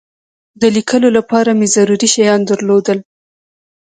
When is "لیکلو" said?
0.75-1.09